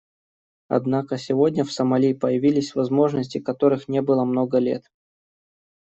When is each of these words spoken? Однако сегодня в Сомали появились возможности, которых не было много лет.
Однако 0.67 1.19
сегодня 1.19 1.63
в 1.63 1.71
Сомали 1.71 2.13
появились 2.15 2.73
возможности, 2.73 3.37
которых 3.39 3.87
не 3.87 4.01
было 4.01 4.23
много 4.25 4.57
лет. 4.57 4.89